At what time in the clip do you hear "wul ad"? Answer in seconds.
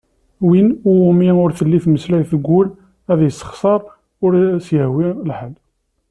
2.49-3.19